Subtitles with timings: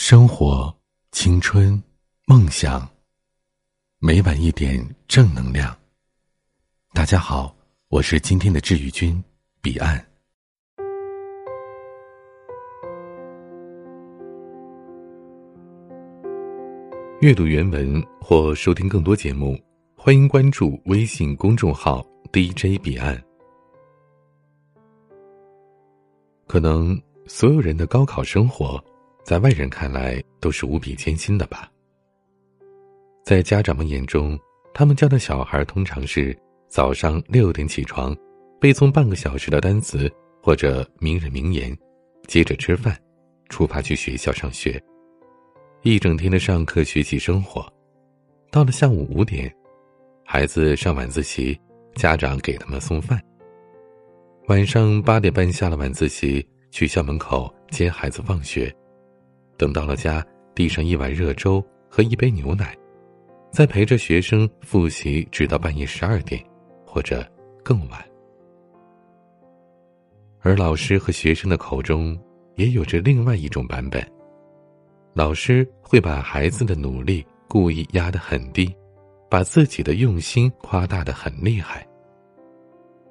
[0.00, 0.72] 生活、
[1.10, 1.82] 青春、
[2.24, 2.88] 梦想，
[3.98, 5.76] 每晚一点正能量。
[6.92, 7.52] 大家好，
[7.88, 9.22] 我是今天的治愈君
[9.60, 9.98] 彼岸。
[17.20, 19.58] 阅读原文或收听更多节目，
[19.96, 23.20] 欢迎关注微信公众号 DJ 彼岸。
[26.46, 26.96] 可能
[27.26, 28.82] 所有人的高考生活。
[29.28, 31.70] 在外人看来都是无比艰辛的吧。
[33.22, 34.38] 在家长们眼中，
[34.72, 36.34] 他们家的小孩通常是
[36.66, 38.16] 早上六点起床，
[38.58, 40.10] 背诵半个小时的单词
[40.42, 41.76] 或者名人名言，
[42.26, 42.98] 接着吃饭，
[43.50, 44.82] 出发去学校上学，
[45.82, 47.70] 一整天的上课学习生活。
[48.50, 49.54] 到了下午五点，
[50.24, 51.60] 孩子上晚自习，
[51.96, 53.22] 家长给他们送饭。
[54.46, 58.74] 晚上八点半下了晚自习，去校门口接孩子放学。
[59.58, 62.74] 等到了家，递上一碗热粥和一杯牛奶，
[63.50, 66.42] 再陪着学生复习，直到半夜十二点，
[66.86, 67.26] 或者
[67.62, 68.02] 更晚。
[70.40, 72.16] 而老师和学生的口中
[72.54, 74.00] 也有着另外一种版本：
[75.12, 78.72] 老师会把孩子的努力故意压得很低，
[79.28, 81.82] 把自己的用心夸大的很厉害；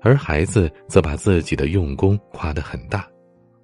[0.02, 3.06] 而孩子则把自己的用功夸得很大，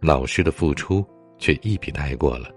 [0.01, 1.05] 老师的付出
[1.37, 2.53] 却一笔带过了。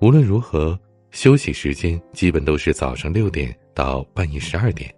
[0.00, 0.78] 无论如何，
[1.10, 4.90] 休息时间基本都是早上六点到半夜十二点，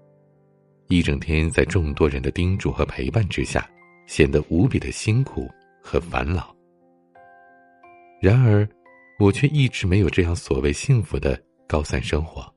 [0.86, 3.68] 一整天在众多人的叮嘱和陪伴之下，
[4.06, 5.50] 显得无比的辛苦
[5.82, 6.54] 和烦恼。
[8.20, 8.68] 然而，
[9.18, 12.48] 我却一直没有这样所谓幸福的高三生活。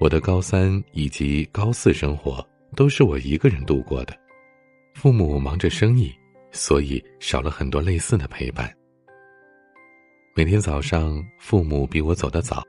[0.00, 4.16] 我的高三以及高四生活都是我一个人度过的，
[4.96, 6.12] 父母忙着生意，
[6.50, 8.68] 所以少了很多类似的陪伴。
[10.38, 12.62] 每天早上，父母比我走得早，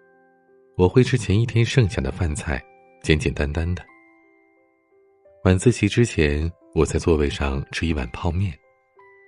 [0.75, 2.59] 我会吃前一天剩下的饭菜，
[3.03, 3.85] 简简单单的。
[5.43, 8.52] 晚自习之前，我在座位上吃一碗泡面，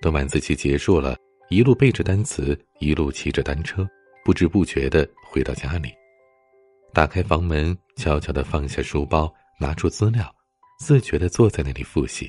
[0.00, 1.16] 等晚自习结束了，
[1.50, 3.88] 一路背着单词，一路骑着单车，
[4.24, 5.90] 不知不觉的回到家里，
[6.92, 10.28] 打开房门，悄悄的放下书包，拿出资料，
[10.80, 12.28] 自觉的坐在那里复习。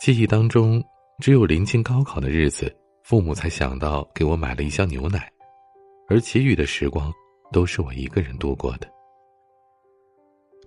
[0.00, 0.80] 记忆当中，
[1.20, 2.72] 只有临近高考的日子。
[3.08, 5.32] 父母才想到给我买了一箱牛奶，
[6.10, 7.10] 而其余的时光
[7.50, 8.86] 都是我一个人度过的。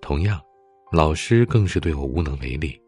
[0.01, 0.41] 同样，
[0.91, 2.81] 老师更是对我无能为力。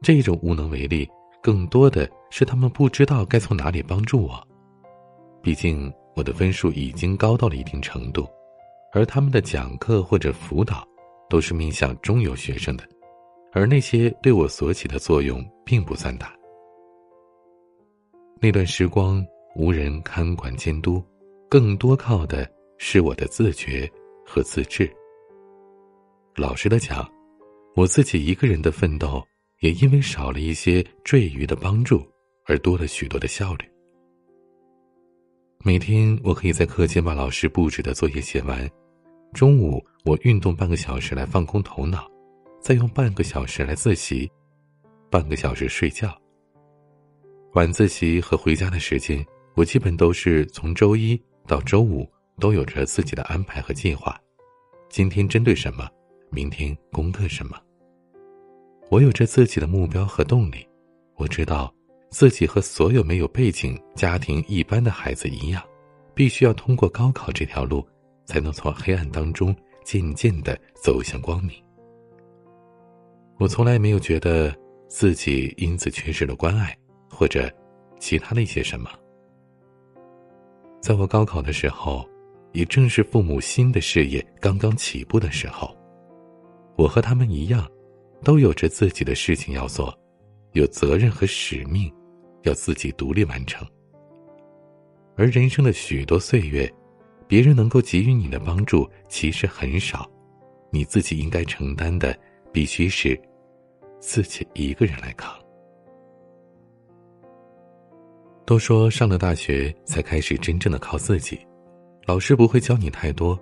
[0.00, 1.06] 这种无能为力，
[1.42, 4.42] 更多的是他们不知道该从哪里帮助我。
[5.42, 8.26] 毕竟我的分数已经高到了一定程度，
[8.94, 10.82] 而他们的讲课或者辅导
[11.28, 12.88] 都是面向中游学生的，
[13.52, 16.32] 而那些对我所起的作用并不算大。
[18.40, 19.24] 那段时光
[19.56, 21.02] 无人看管监督，
[21.50, 23.90] 更多靠的是我的自觉
[24.24, 24.88] 和自制。
[26.36, 27.04] 老实的讲，
[27.74, 29.20] 我自己一个人的奋斗，
[29.58, 32.00] 也因为少了一些赘余的帮助，
[32.46, 33.64] 而多了许多的效率。
[35.64, 38.70] 每天我可以在课间把老师布置的作业写完，
[39.32, 42.08] 中午我运动半个小时来放空头脑，
[42.60, 44.30] 再用半个小时来自习，
[45.10, 46.16] 半个小时睡觉。
[47.54, 52.06] 晚自习和回家的时间，我基本都是从周一到周五
[52.38, 54.20] 都有着自己的安排和计划。
[54.90, 55.88] 今天针对什么，
[56.30, 57.58] 明天攻克什么。
[58.90, 60.66] 我有着自己的目标和动力。
[61.16, 61.74] 我知道，
[62.10, 65.62] 自己和所有没有背景、家庭一般的孩子一样，
[66.14, 67.84] 必须要通过高考这条路，
[68.26, 71.56] 才能从黑暗当中渐渐的走向光明。
[73.38, 74.54] 我从来没有觉得
[74.86, 76.76] 自己因此缺失了关爱。
[77.18, 77.52] 或者，
[77.98, 78.88] 其他的一些什么。
[80.80, 82.08] 在我高考的时候，
[82.52, 85.76] 也正是父母新的事业刚刚起步的时候，
[86.76, 87.68] 我和他们一样，
[88.22, 89.92] 都有着自己的事情要做，
[90.52, 91.92] 有责任和使命，
[92.44, 93.66] 要自己独立完成。
[95.16, 96.72] 而人生的许多岁月，
[97.26, 100.08] 别人能够给予你的帮助其实很少，
[100.70, 102.16] 你自己应该承担的，
[102.52, 103.20] 必须是
[103.98, 105.36] 自己一个人来扛。
[108.48, 111.38] 都说上了大学才开始真正的靠自己，
[112.06, 113.38] 老师不会教你太多，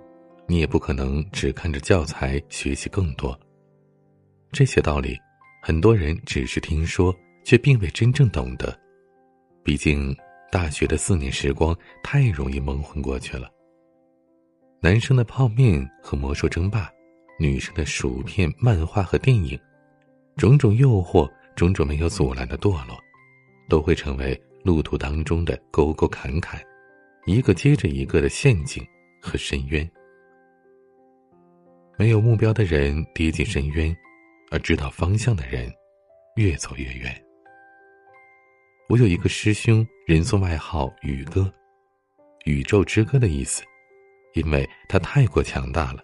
[0.49, 3.39] 你也不可能只看着教材学习更多。
[4.51, 5.17] 这些道理，
[5.63, 7.15] 很多人只是听说，
[7.45, 8.77] 却并未真正懂得。
[9.63, 10.13] 毕竟
[10.51, 13.49] 大学的四年时光太容易蒙混过去了。
[14.81, 16.91] 男生的泡面和魔兽争霸，
[17.39, 19.57] 女生的薯片、漫画和电影，
[20.35, 22.99] 种种诱惑，种种没有阻拦的堕落，
[23.69, 24.37] 都会成为。
[24.67, 26.61] 路途当中的沟沟坎坎，
[27.25, 28.85] 一个接着一个的陷阱
[29.21, 29.89] 和深渊。
[31.97, 33.95] 没有目标的人跌进深渊，
[34.51, 35.73] 而知道方向的人
[36.35, 37.15] 越走越远。
[38.89, 41.49] 我有一个师兄，人送外号“宇哥”，
[42.43, 43.63] 宇宙之歌的意思，
[44.33, 46.03] 因为他太过强大了。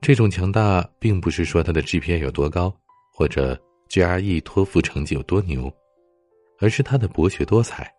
[0.00, 2.72] 这种强大，并不是说他的 GPA 有多高，
[3.12, 5.68] 或者 GRE、托福成绩有多牛，
[6.60, 7.90] 而是他的博学多才。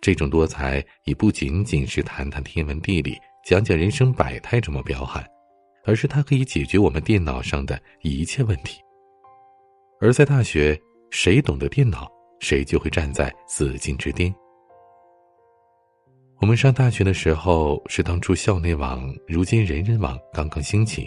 [0.00, 5.24] 这种多才已不仅仅是谈谈天文地理、讲讲人生百态这么彪悍，
[5.84, 8.80] 而是他可以解决我们电脑上的一切问题。
[10.00, 10.80] 而在大学，
[11.10, 12.10] 谁懂得电脑？
[12.40, 14.34] 谁就会站在紫禁之巅。
[16.40, 21.06] 我们上大学的时候是当初校内网，如今人人网刚刚兴起，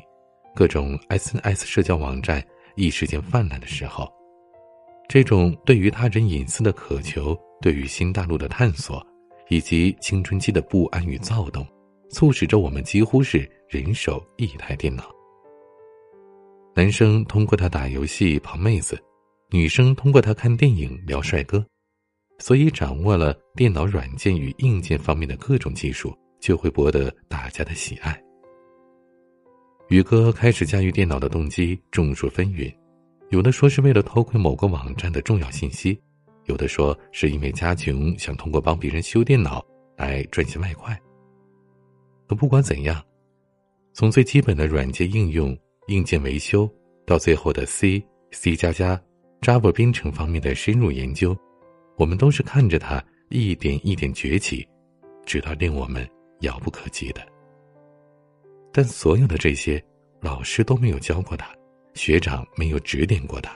[0.53, 2.45] 各种 SNS 社交网站
[2.75, 4.07] 一时间泛滥的时候，
[5.07, 9.05] 这种对于他人隐私的渴求，对于新大陆的探索，
[9.49, 11.65] 以及青春期的不安与躁动，
[12.09, 15.09] 促使着我们几乎是人手一台电脑。
[16.75, 18.97] 男生通过他打游戏泡妹子。
[19.51, 21.63] 女生通过他看电影聊帅哥，
[22.39, 28.19] 所以掌握了电脑软件与硬件方面的各种技术，就会博得大家的喜爱。
[29.89, 32.73] 宇哥开始驾驭电脑的动机众说纷纭，
[33.33, 35.99] 有的说是为了偷窥某个网站的重要信息，
[36.45, 39.65] 有的说是因为家穷想通过帮别人修电脑
[39.97, 40.95] 来赚些外快。
[42.27, 43.03] 可不管怎样，
[43.91, 45.57] 从最基本的软件应用、
[45.87, 46.69] 硬件维修，
[47.07, 49.01] 到最后的 C、C 加加。
[49.41, 51.35] Java 编程方面的深入研究，
[51.97, 54.65] 我们都是看着他一点一点崛起，
[55.25, 56.07] 直到令我们
[56.41, 57.21] 遥不可及的。
[58.71, 59.83] 但所有的这些，
[60.21, 61.49] 老师都没有教过他，
[61.93, 63.53] 学长没有指点过他，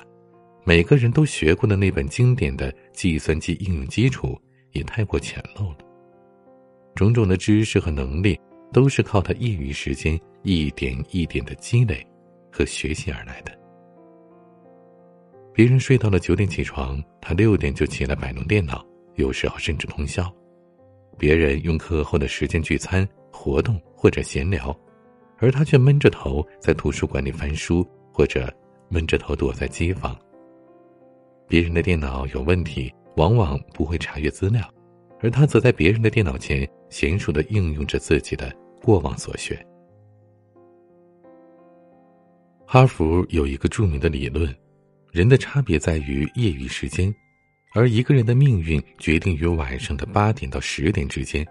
[0.64, 4.40] 每个人都学过的那本经典的计算机应用基础
[4.72, 5.78] 也太过浅陋了。
[6.96, 8.40] 种种的知识和能力，
[8.74, 12.06] 都是靠他业余时间一点一点的积累
[12.52, 13.52] 和学习而来的。
[15.54, 18.86] 别人睡到了九点起床，他六点就起来摆弄电脑，
[19.16, 20.32] 有时候甚至通宵。
[21.18, 24.76] 别人用课后的时间聚餐、活动或者闲聊，
[25.40, 27.88] 而他却闷着头在图书馆里翻书，
[28.18, 28.52] 或者
[28.90, 30.18] 闷着头躲在机房。
[31.48, 34.68] 别人的电脑有问题，往往不会查阅资料，
[35.22, 39.64] 而他则在别人的电脑前娴熟的应用着自己的过往所学。
[42.66, 44.52] 哈佛有一个著名的理论。
[45.12, 47.14] 人的差别在于业余时间，
[47.74, 51.46] 而一个人的命运决定于晚上的八点到十点之间。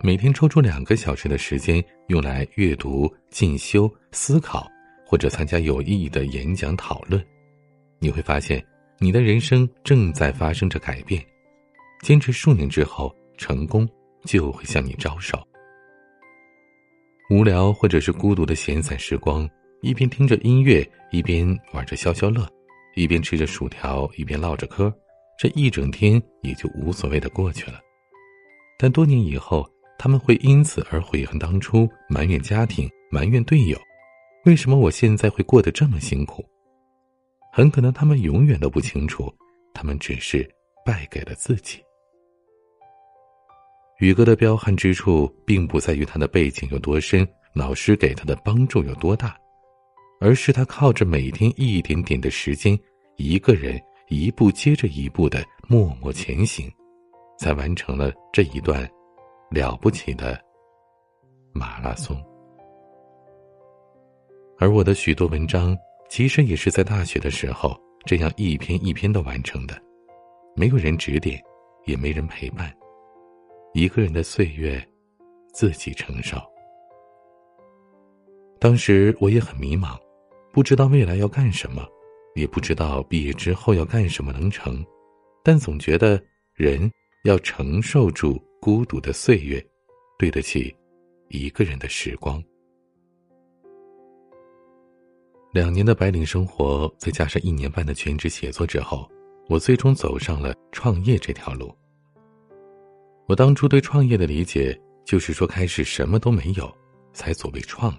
[0.00, 4.66] 每天抽出两个小时的时间用来阅读、进修、思考，
[5.08, 7.24] 或者参加有意义的演讲讨论，
[7.98, 8.62] 你会发现
[8.98, 11.24] 你的人生正在发生着改变。
[12.02, 13.88] 坚持数年之后，成功
[14.26, 15.42] 就会向你招手。
[17.30, 19.48] 无聊或者是孤独的闲散时光，
[19.80, 22.46] 一边听着音乐，一边玩着消消乐。
[22.94, 24.92] 一边吃着薯条，一边唠着嗑，
[25.38, 27.80] 这一整天也就无所谓的过去了。
[28.78, 29.66] 但多年以后，
[29.98, 33.78] 他们会因此而悔恨当初，埋怨家庭，埋怨队友，
[34.48, 36.42] 为什么我现在会过得这么辛苦？
[37.52, 39.30] 很可能他们永远都不清楚，
[39.74, 40.50] 他们只是
[40.86, 41.84] 败给了自己。
[43.98, 49.36] 宇哥的彪悍之处，并不在于他的背景有多深，老师给他的帮助有多大。
[50.18, 52.78] 而是他靠着每天一点点的时间，
[53.16, 56.72] 一个人一步接着一步的默默前行，
[57.38, 58.88] 才完成了这一段
[59.50, 60.42] 了不起的
[61.52, 62.18] 马拉松。
[64.58, 65.76] 而我的许多文章，
[66.08, 69.80] 其实也是在大学的时候这样一篇一篇的完成的，
[70.56, 71.40] 没有人指点，
[71.86, 72.74] 也没人陪伴，
[73.72, 74.84] 一个人的岁月，
[75.52, 76.36] 自己承受。
[78.58, 79.96] 当时我也很迷茫。
[80.50, 81.86] 不知道未来要干什么，
[82.34, 84.84] 也不知道毕业之后要干什么能成，
[85.44, 86.20] 但总觉得
[86.54, 86.90] 人
[87.22, 89.64] 要承受住孤独的岁月，
[90.18, 90.74] 对得起
[91.28, 92.42] 一个人的时光。
[95.52, 99.08] 两年的白领生活，再加上一年半的全职写作之后，
[99.48, 101.74] 我最终走上了创业这条路。
[103.26, 106.70] 我当初对创业的理解，就是说开始什么都没有，
[107.12, 107.96] 才所谓创，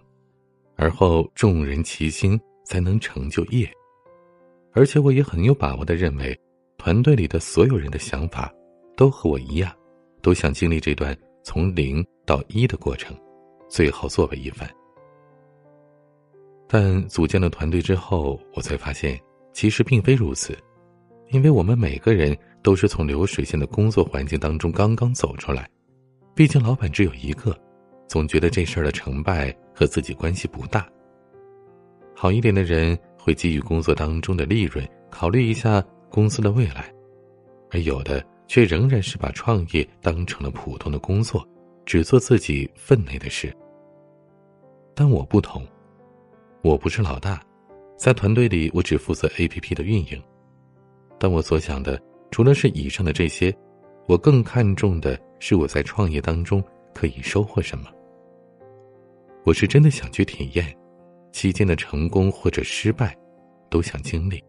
[0.76, 2.40] 而后众人齐心。
[2.66, 3.68] 才能成就业，
[4.74, 6.40] 而且我也很有把握的认为，
[6.78, 8.54] 团队里的所有人的想法
[8.96, 9.76] 都和我一样，
[10.22, 13.18] 都想经历这段从零到一的过程，
[13.68, 14.70] 最后作为一番。
[16.72, 19.20] 但组建了团队之后，我才发现，
[19.54, 20.56] 其实并非如此，
[21.32, 25.68] 因为我们每个人都是从流水线的工作环境当中刚刚走出来，
[26.36, 27.58] 毕竟老板只有一个，
[28.08, 30.88] 总觉得这事儿的成败和自己关系不大。
[32.16, 36.94] 好一点的人会基于工作当中的利润，考虑一下公司的未来，
[37.72, 41.44] 而有的却仍然是把创业当成了普通的工作，
[41.84, 43.52] 只做自己分内的事。
[44.94, 45.66] 但我不同，
[46.62, 47.42] 我不是老大，
[47.98, 50.22] 在团队里我只负责 A P P 的运营。
[51.18, 52.02] 但我所想的，
[52.32, 53.56] 除了是以上的这些，
[54.08, 56.64] 我更看重的是我在创业当中
[56.94, 57.86] 可以收获什么。
[59.46, 60.76] 我是真的想去体验，
[61.32, 63.18] 期间的成功或者失败，
[63.70, 64.44] 都想经历。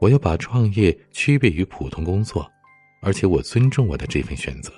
[0.00, 2.46] 我要把创业区别于普通工作，
[3.02, 4.72] 而且我尊重我的这份选择。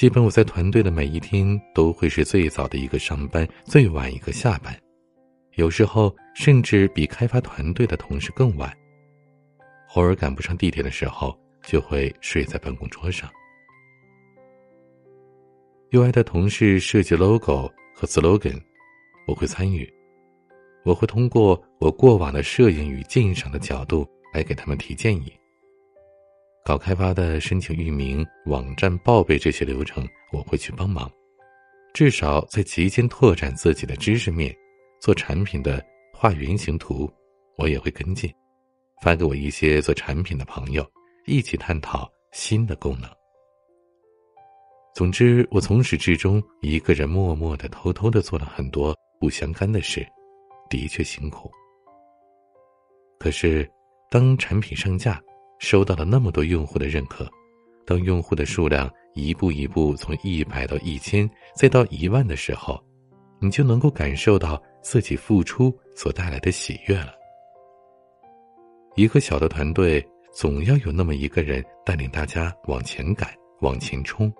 [0.00, 4.74] 基本我在团队的每一天都会是最早的一个上班，最晚一个下班，
[5.56, 8.74] 有时候甚至比开发团队的同事更晚。
[9.94, 13.30] 偶尔赶不上地铁的时候，就会睡在办公桌上。
[15.90, 18.58] UI 的同事设计 logo 和 slogan，
[19.26, 19.86] 我会参与。
[20.82, 25.30] 我会通过我过往的摄影与鉴赏的角度来给他们提建议。
[26.64, 31.10] 搞开发的申请域名、网站报备这些流程，我会去帮忙。
[31.92, 34.54] 至少在期间拓展自己的知识面，
[35.00, 37.10] 做产品的画原型图，
[37.56, 38.32] 我也会跟进，
[39.02, 40.86] 发给我一些做产品的朋友，
[41.26, 43.10] 一起探讨新的功能。
[44.94, 50.06] 总之，我从始至终一个人默默的、偷偷的做了很多不相干的事，
[50.68, 51.50] 的确辛苦。
[53.18, 53.68] 可是，
[54.10, 55.22] 当产品上架，
[55.60, 57.30] 收到了那么多用户的认可，
[57.86, 62.82] 当用户的数量一步一步从一百到一千，再到一万的时候，
[63.40, 67.14] 你就能够感受到自己付出所带来的喜悦了。
[68.96, 74.32] 一个小的团队总要有那么一个人带领大家往前赶、往前冲。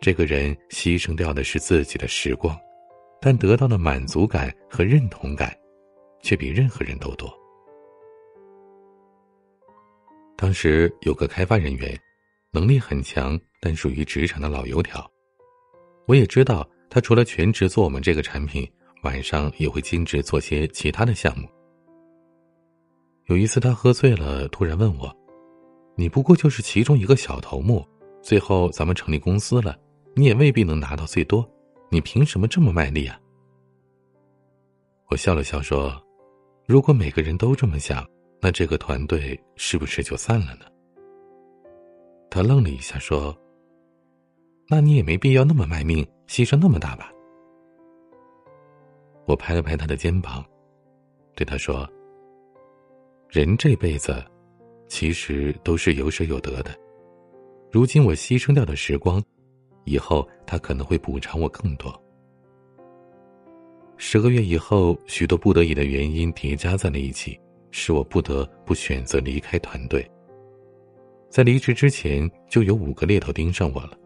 [0.00, 2.54] 这个人牺牲掉的是自己的时光，
[3.22, 5.56] 但得到的满足感和认同感，
[6.20, 7.32] 却比任何人都多。
[10.44, 11.98] 当时有个开发人员，
[12.50, 15.10] 能力很强，但属于职场的老油条。
[16.06, 18.70] 我也知道他除了全职做我们这个产品，
[19.04, 21.48] 晚上也会兼职做些其他的项目。
[23.24, 25.10] 有一次他喝醉了，突然问我
[25.96, 27.82] ：“你不过就是其中一个小头目，
[28.20, 29.74] 最后咱们成立公司了，
[30.14, 31.50] 你也未必能拿到最多，
[31.88, 33.18] 你凭什么这么卖力啊？”
[35.08, 35.98] 我笑了笑说
[36.68, 38.06] ：“如果每个人都这么想。”
[38.44, 40.66] 那这个团队是不是就散了呢？
[42.28, 43.34] 他愣了一下，说
[44.68, 47.10] ：“那你也没必要那么卖命，牺牲那么大吧？”
[49.24, 50.44] 我拍了拍他的肩膀，
[51.34, 51.88] 对他说
[53.32, 54.22] ：“人这辈子，
[54.88, 56.70] 其实都是有舍有得的。
[57.72, 59.24] 如今我牺牲掉的时光，
[59.86, 61.98] 以后他可能会补偿我更多。
[63.96, 67.40] 十个月以后，许多不得已的原因叠加在了一起。”
[67.76, 70.08] 使我不得不选择离开团队。
[71.28, 73.98] 在离职之前，就有五个猎头盯上我了，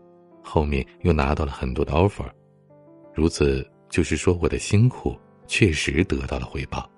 [0.42, 2.24] 后面又拿到了很多的 offer，
[3.12, 5.14] 如此就是说我的辛苦
[5.46, 6.90] 确实得到了回报。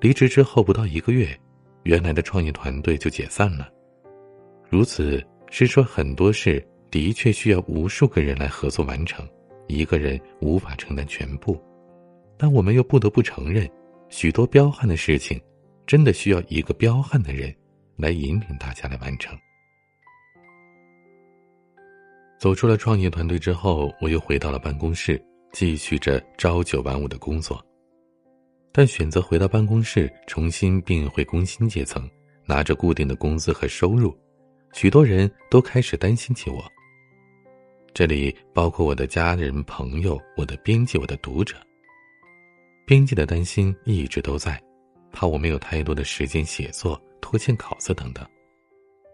[0.00, 1.28] 离职之后不到一个月，
[1.84, 3.70] 原来的创业团队就解散了，
[4.68, 9.24] 如此是说很多事的确需要无数个人来合作完成，
[9.68, 11.56] 一个人无法承担全部，
[12.36, 13.70] 但我们又不得不承认。
[14.16, 15.40] 许多彪悍的事情，
[15.88, 17.52] 真的需要一个彪悍的人
[17.96, 19.36] 来引领大家来完成。
[22.38, 25.20] 走出了创业团队之后，我又回到了办公室，
[25.52, 27.60] 继续着朝九晚五的工作。
[28.70, 32.08] 但选择回到办公室，重新并回工薪阶层，
[32.46, 34.16] 拿着固定的工资和收入，
[34.72, 36.64] 许多人都开始担心起我。
[37.92, 41.56] 这里包括我的家人、朋友、我的编辑、我的读者。
[42.86, 44.62] 编辑的担心一直都在，
[45.10, 48.22] 怕我没有太多的时间写作、拖欠稿子等等；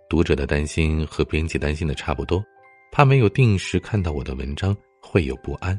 [0.09, 2.43] 读者的担心和编辑担心的差不多，
[2.91, 5.79] 怕没有定时看到我的文章会有不安；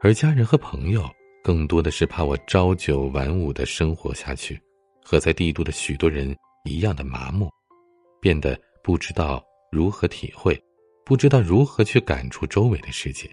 [0.00, 1.08] 而家人和朋友
[1.40, 4.60] 更多的是怕我朝九晚五的生活下去，
[5.04, 7.48] 和在帝都的许多人一样的麻木，
[8.20, 9.40] 变得不知道
[9.70, 10.60] 如何体会，
[11.04, 13.30] 不知道如何去感触周围的世界。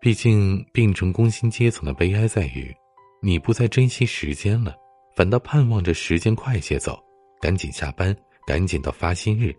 [0.00, 2.74] 毕竟，变成工薪阶层的悲哀在于，
[3.20, 4.74] 你不再珍惜时间了，
[5.14, 6.98] 反倒盼望着时间快些走，
[7.38, 8.16] 赶紧下班，
[8.46, 9.54] 赶紧到发薪日。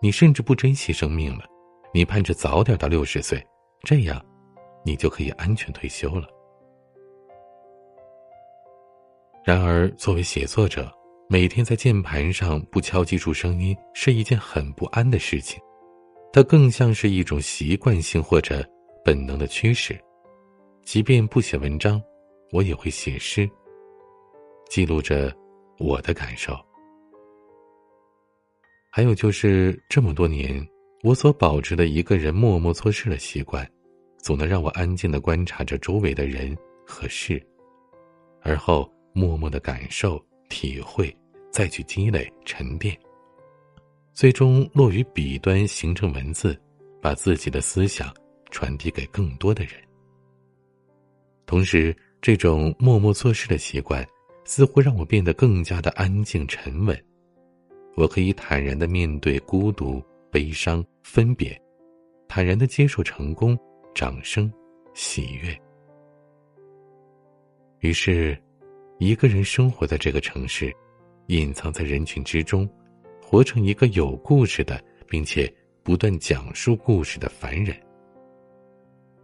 [0.00, 1.44] 你甚至不珍惜生命了，
[1.92, 3.44] 你盼着早点到六十岁，
[3.82, 4.24] 这样，
[4.84, 6.28] 你就可以安全退休了。
[9.44, 10.88] 然而，作为写作者，
[11.28, 15.60] 每天在键盘上不敲击出声音是一件很不安的事情，
[16.32, 18.64] 它更像是一种习惯性或者
[19.06, 19.96] 本能的驱使。
[20.82, 22.02] 即便不写文章，
[22.50, 23.48] 我也会写诗，
[24.68, 25.32] 记录着
[25.78, 26.58] 我的感受。
[28.90, 30.60] 还有就是这么多年，
[31.04, 33.64] 我所保持的一个人默默做事的习惯，
[34.18, 37.40] 总能让我安静的观察着周围的人和事，
[38.42, 38.92] 而后。
[39.18, 41.10] 默默的感受、体会，
[41.50, 42.94] 再去积累、沉淀，
[44.12, 46.54] 最终落于笔端，形成文字，
[47.00, 48.14] 把自己的思想
[48.56, 49.72] 传递给更多的人。
[51.44, 54.02] 同时，这种默默做事的习惯，
[54.46, 56.98] 似乎让我变得更加的安静沉稳。
[57.96, 61.60] 我可以坦然的面对孤独、悲伤、分别，
[62.28, 63.58] 坦然的接受成功、
[63.94, 64.50] 掌声、
[64.94, 65.54] 喜悦。
[67.80, 68.34] 于是。
[68.98, 70.74] 一个人生活在这个城市，
[71.26, 72.66] 隐藏在人群之中，
[73.22, 77.76] 活成一个有故事的，并且不断讲述故事的凡人，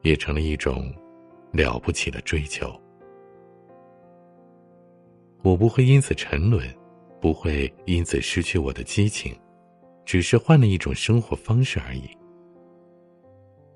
[0.02, 0.92] 也成了一种
[1.52, 2.72] 了不起的追求。
[5.42, 6.64] 我不会因此沉沦，
[7.20, 9.34] 不会因此失去我的激情，
[10.04, 12.08] 只是换了一种生活方式而已。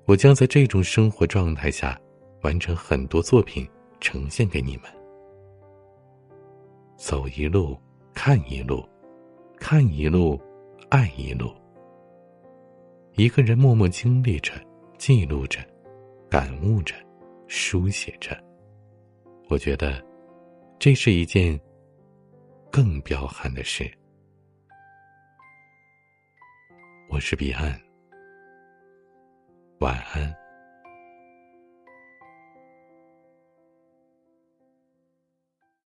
[0.05, 1.99] 我将在这种生活状态下，
[2.41, 3.67] 完成很多作品，
[3.99, 4.83] 呈现给你们。
[6.95, 7.77] 走一路，
[8.13, 8.87] 看一路，
[9.57, 10.39] 看一路，
[10.89, 11.51] 爱一路。
[13.15, 14.53] 一个人默默经历着，
[14.97, 15.59] 记录着，
[16.29, 16.93] 感悟着，
[17.47, 18.37] 书写着。
[19.49, 20.03] 我觉得，
[20.77, 21.57] 这是一件
[22.69, 23.89] 更彪悍的事。
[27.09, 27.79] 我是彼岸，
[29.79, 30.46] 晚安。